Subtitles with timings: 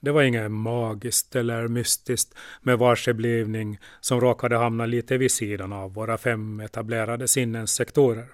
[0.00, 5.94] Det var inget magiskt eller mystiskt med varseblivning som råkade hamna lite vid sidan av
[5.94, 8.28] våra fem etablerade sinnens sektorer.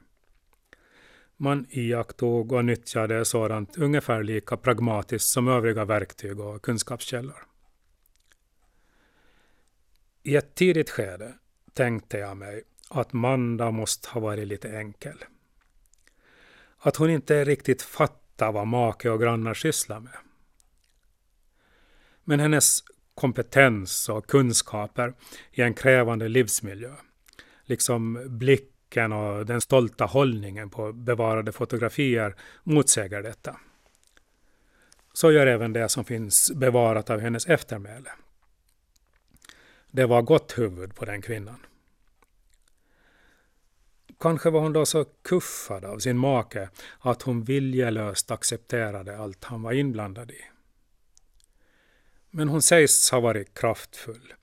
[1.36, 7.46] Man iakttog och nyttjade sådant ungefär lika pragmatiskt som övriga verktyg och kunskapskällor.
[10.22, 11.34] I ett tidigt skede
[11.72, 15.24] tänkte jag mig att Manda måste ha varit lite enkel.
[16.78, 20.25] Att hon inte riktigt fattar vad make och grannar sysslar med.
[22.28, 22.84] Men hennes
[23.14, 25.14] kompetens och kunskaper
[25.52, 26.92] i en krävande livsmiljö,
[27.64, 33.56] liksom blicken och den stolta hållningen på bevarade fotografier motsäger detta.
[35.12, 38.10] Så gör även det som finns bevarat av hennes eftermäle.
[39.90, 41.66] Det var gott huvud på den kvinnan.
[44.20, 46.68] Kanske var hon då så kuffad av sin make
[47.00, 50.55] att hon viljelöst accepterade allt han var inblandad i.
[52.36, 54.34] Men hon sägs ha varit kraftfull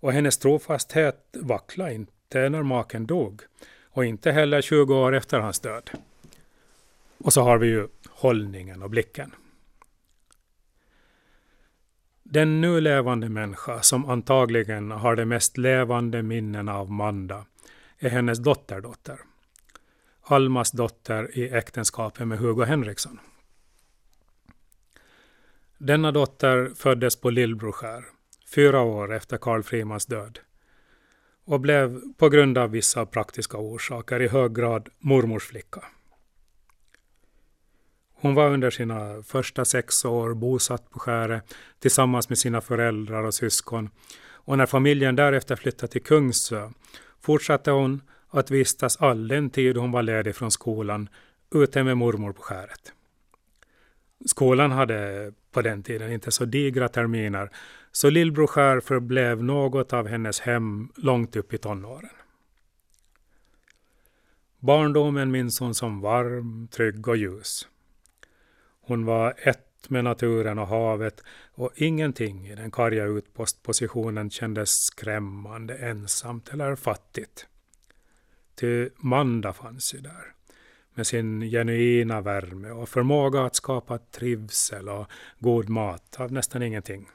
[0.00, 3.42] och hennes trofasthet vacklade inte när maken dog
[3.82, 5.90] och inte heller 20 år efter hans död.
[7.18, 9.34] Och så har vi ju hållningen och blicken.
[12.22, 17.46] Den nu levande människa som antagligen har de mest levande minnena av Manda
[17.98, 19.18] är hennes dotterdotter.
[20.22, 23.18] Almas dotter i äktenskapet med Hugo Henriksson.
[25.80, 28.04] Denna dotter föddes på Lillbroskär,
[28.54, 30.38] fyra år efter Karl Frimans död
[31.44, 35.84] och blev på grund av vissa praktiska orsaker i hög grad mormors flicka.
[38.14, 43.34] Hon var under sina första sex år bosatt på skäret tillsammans med sina föräldrar och
[43.34, 43.90] syskon
[44.30, 46.70] och när familjen därefter flyttade till Kungsö
[47.20, 51.08] fortsatte hon att vistas all den tid hon var ledig från skolan
[51.54, 52.92] ute med mormor på skäret.
[54.26, 57.50] Skolan hade på den tiden inte så digra terminer,
[57.92, 62.10] så Lillbroskär förblev något av hennes hem långt upp i tonåren.
[64.58, 67.68] Barndomen minns hon som varm, trygg och ljus.
[68.80, 75.74] Hon var ett med naturen och havet och ingenting i den karga utpostpositionen kändes skrämmande,
[75.74, 77.46] ensamt eller fattigt.
[78.54, 80.37] Ty Manda fanns ju där
[80.98, 85.06] med sin genuina värme och förmåga att skapa trivsel och
[85.38, 87.08] god mat av nästan ingenting.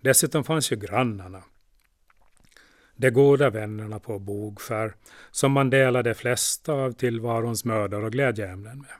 [0.00, 1.42] Dessutom fanns ju grannarna.
[2.96, 4.94] De goda vännerna på Bogskär
[5.30, 8.94] som man delade de flesta av tillvarons mödor och glädjeämnen med.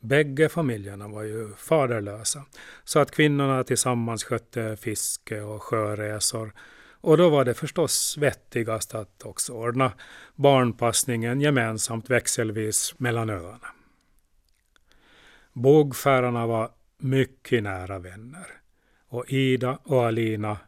[0.00, 2.44] Bägge familjerna var ju faderlösa,
[2.84, 6.52] så att kvinnorna tillsammans skötte fiske och sjöresor.
[7.04, 9.92] Och då var det förstås vettigast att också ordna
[10.34, 13.68] barnpassningen gemensamt växelvis mellan öarna.
[15.52, 18.46] Bågfärarna var mycket nära vänner
[19.08, 20.58] och Ida och Alina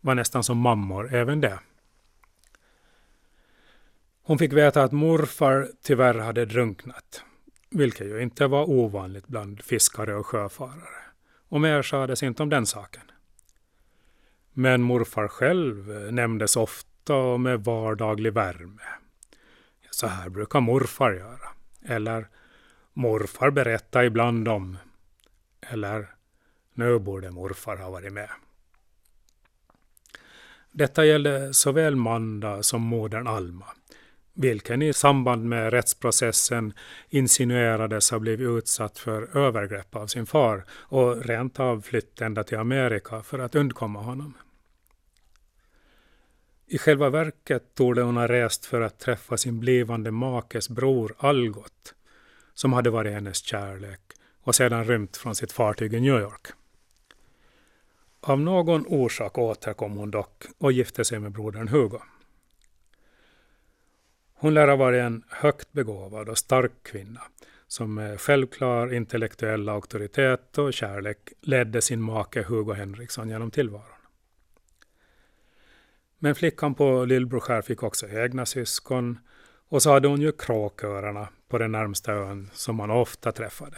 [0.00, 1.58] var nästan som mammor även det.
[4.22, 7.22] Hon fick veta att morfar tyvärr hade drunknat
[7.70, 11.02] vilket ju inte var ovanligt bland fiskare och sjöfarare.
[11.48, 13.02] Och mer sades inte om den saken.
[14.58, 18.82] Men morfar själv eh, nämndes ofta och med vardaglig värme.
[19.90, 21.48] Så här brukar morfar göra.
[21.84, 22.28] Eller
[22.92, 24.78] morfar berättar ibland om.
[25.60, 26.08] Eller
[26.74, 28.30] nu borde morfar ha varit med.
[30.72, 33.66] Detta gällde såväl Manda som modern Alma
[34.36, 36.72] vilken i samband med rättsprocessen
[37.08, 42.58] insinuerades ha blivit utsatt för övergrepp av sin far och rent av flytt ända till
[42.58, 44.34] Amerika för att undkomma honom.
[46.68, 51.94] I själva verket torde hon ha rest för att träffa sin blivande makes bror Algot,
[52.54, 54.00] som hade varit hennes kärlek
[54.42, 56.46] och sedan rymt från sitt fartyg i New York.
[58.20, 61.98] Av någon orsak återkom hon dock och gifte sig med brodern Hugo.
[64.34, 67.22] Hon lär ha varit en högt begåvad och stark kvinna
[67.66, 73.95] som med självklar intellektuell auktoritet och kärlek ledde sin make Hugo Henriksson genom tillvaron.
[76.18, 79.18] Men flickan på Lillbroskär fick också egna syskon
[79.68, 83.76] och så hade hon ju kråkörarna på den närmsta ön som man ofta träffade.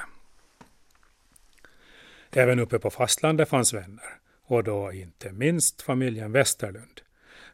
[2.30, 7.00] Även uppe på fastlandet fanns vänner och då inte minst familjen Westerlund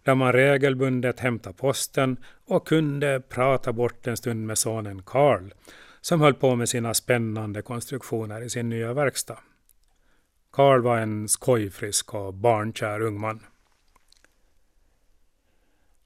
[0.04, 2.16] där man regelbundet hämtade posten
[2.46, 5.50] och kunde prata bort en stund med sonen Karl
[6.00, 9.38] som höll på med sina spännande konstruktioner i sin nya verkstad.
[10.52, 13.40] Karl var en skojfrisk och barnkär ung man.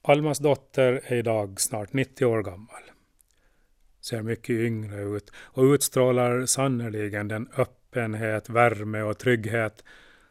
[0.09, 2.83] Almas dotter är idag snart 90 år gammal.
[4.01, 9.85] Ser mycket yngre ut och utstrålar sannerligen den öppenhet, värme och trygghet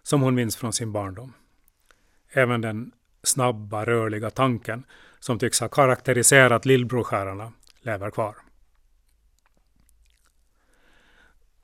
[0.04, 1.34] som hon minns från sin barndom.
[2.30, 2.92] Även den
[3.24, 4.84] snabba, rörliga tanken
[5.20, 8.36] som tycks ha karaktäriserat lillbrorskärarna lever kvar.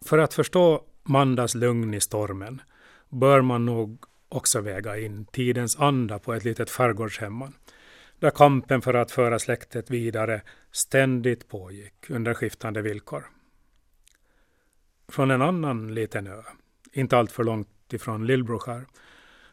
[0.06, 2.62] För att förstå Mandas lugn i stormen
[3.10, 7.54] bör man nog också väga in tidens anda på ett litet skärgårdshemman
[8.24, 10.42] där kampen för att föra släktet vidare
[10.72, 13.24] ständigt pågick under skiftande villkor.
[15.08, 16.42] Från en annan liten ö,
[16.94, 18.86] inte alltför långt ifrån Lillbroskär,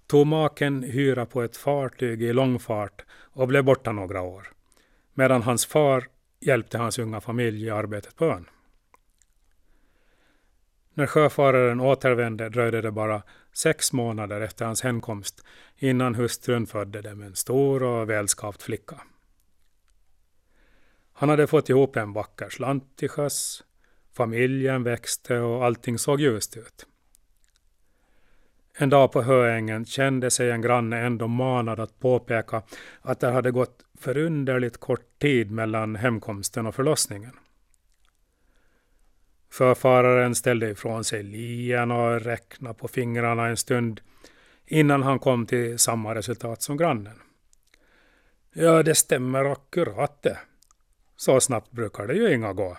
[0.07, 4.53] tog maken hyra på ett fartyg i långfart och blev borta några år,
[5.15, 6.07] medan hans far
[6.41, 8.47] hjälpte hans unga familj i arbetet på ön.
[10.95, 13.23] När sjöfararen återvände dröjde det bara
[13.53, 15.45] sex månader efter hans hemkomst
[15.79, 19.01] innan hustrun födde dem en stor och välskapt flicka.
[21.13, 23.65] Han hade fått ihop en vacker slant till sjöss,
[24.13, 26.87] familjen växte och allting såg ljust ut.
[28.75, 32.63] En dag på Höängen kände sig en granne ändå manad att påpeka
[33.03, 37.33] att det hade gått förunderligt kort tid mellan hemkomsten och förlossningen.
[39.51, 44.01] Förfararen ställde ifrån sig lien och räknade på fingrarna en stund
[44.67, 47.21] innan han kom till samma resultat som grannen.
[48.53, 50.39] Ja, det stämmer akkurat det.
[51.17, 52.79] Så snabbt brukar det ju inga gå,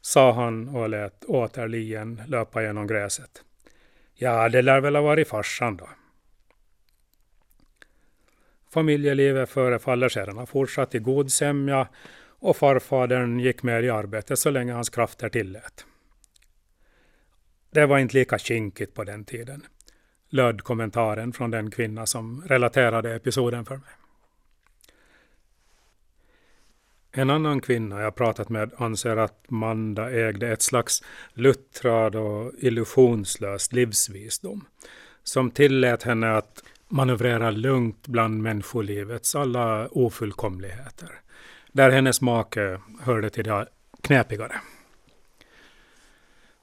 [0.00, 3.44] sa han och lät åter lien löpa genom gräset.
[4.14, 5.88] Ja, det lär väl ha varit farsan då.
[8.70, 11.88] Familjelivet förefaller sedan ha fortsatt i god sämja
[12.40, 15.84] och farfadern gick med i arbetet så länge hans krafter tillät.
[17.70, 19.66] Det var inte lika kinkigt på den tiden,
[20.28, 23.90] löd kommentaren från den kvinna som relaterade episoden för mig.
[27.12, 31.02] En annan kvinna jag pratat med anser att Manda ägde ett slags
[31.32, 34.64] luttrad och illusionslös livsvisdom
[35.22, 41.20] som tillät henne att manövrera lugnt bland människolivets alla ofullkomligheter
[41.72, 43.66] där hennes make hörde till det
[44.02, 44.60] knäpigare.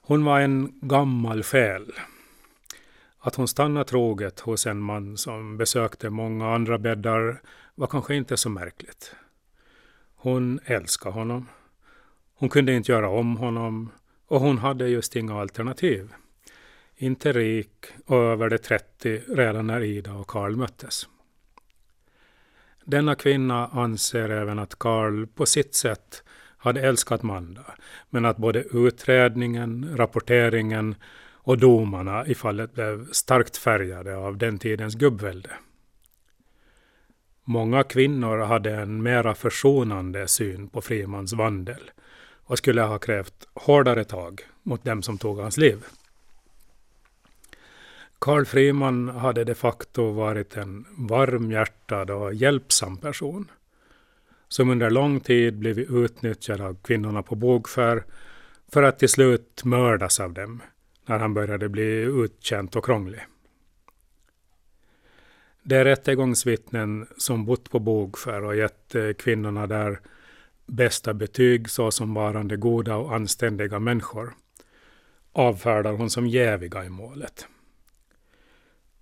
[0.00, 1.92] Hon var en gammal själ.
[3.18, 7.40] Att hon stannade troget hos en man som besökte många andra bäddar
[7.74, 9.14] var kanske inte så märkligt.
[10.16, 11.48] Hon älskade honom.
[12.34, 13.90] Hon kunde inte göra om honom
[14.26, 16.12] och hon hade just inga alternativ.
[16.96, 21.08] Inte rik och över de 30 redan när Ida och Karl möttes.
[22.90, 26.22] Denna kvinna anser även att Karl på sitt sätt
[26.56, 27.64] hade älskat Manda,
[28.10, 30.94] men att både utredningen, rapporteringen
[31.32, 35.50] och domarna i fallet blev starkt färgade av den tidens gubbvälde.
[37.44, 41.90] Många kvinnor hade en mera försonande syn på Frimans vandel
[42.44, 45.84] och skulle ha krävt hårdare tag mot dem som tog hans liv.
[48.18, 53.50] Carl Friman hade de facto varit en varmhjärtad och hjälpsam person
[54.48, 58.04] som under lång tid blivit utnyttjad av kvinnorna på Bogskär
[58.68, 60.62] för att till slut mördas av dem
[61.06, 63.20] när han började bli utkänt och krånglig.
[65.62, 70.00] De rättegångsvittnen som bott på Bogskär och gett eh, kvinnorna där
[70.66, 74.34] bästa betyg såsom varande goda och anständiga människor
[75.32, 77.46] avfärdar hon som jäviga i målet.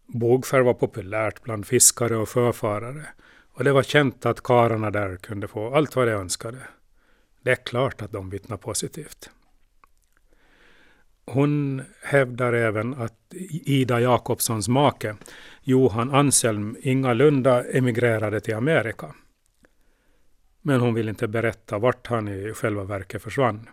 [0.06, 3.06] Bågskär var populärt bland fiskare och sjöfarare
[3.52, 6.58] och det var känt att kararna där kunde få allt vad de önskade.
[7.42, 9.30] Det är klart att de vittnar positivt.
[11.26, 15.16] Hon hävdar även att Ida Jakobssons make,
[15.62, 19.14] Johan Anselm, ingalunda emigrerade till Amerika.
[20.62, 23.68] Men hon vill inte berätta vart han i själva verket försvann.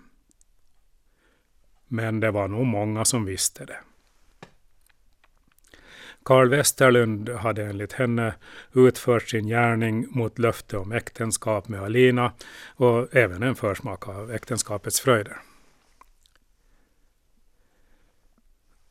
[1.87, 3.77] Men det var nog många som visste det.
[6.25, 8.35] Karl Westerlund hade enligt henne
[8.73, 12.33] utfört sin gärning mot löfte om äktenskap med Alina
[12.75, 15.37] och även en försmak av äktenskapets fröjder.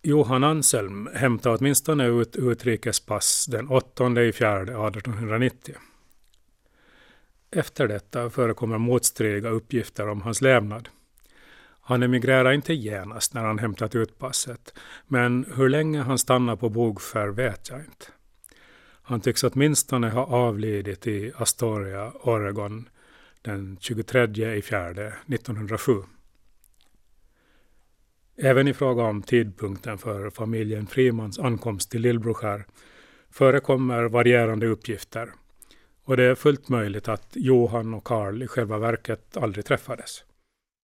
[0.02, 5.74] Johan Anselm hämtade åtminstone ut utrikespass den 8 i fjärde 1890.
[7.50, 10.88] Efter detta förekommer motstridiga uppgifter om hans levnad.
[11.92, 14.74] Han emigrerar inte genast när han hämtat ut passet,
[15.06, 18.06] men hur länge han stannar på Bogskär vet jag inte.
[19.02, 22.88] Han tycks åtminstone ha avlidit i Astoria, Oregon
[23.42, 25.92] den 23 i fjärde 1907.
[28.36, 32.64] Även i fråga om tidpunkten för familjen Frimans ankomst till Lillbroskär
[33.30, 35.32] förekommer varierande uppgifter
[36.04, 40.24] och det är fullt möjligt att Johan och Karl i själva verket aldrig träffades.